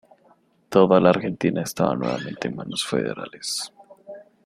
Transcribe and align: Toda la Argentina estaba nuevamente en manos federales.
Toda 0.71 0.99
la 0.99 1.09
Argentina 1.11 1.61
estaba 1.61 1.95
nuevamente 1.95 2.47
en 2.47 2.55
manos 2.55 2.83
federales. 2.83 3.71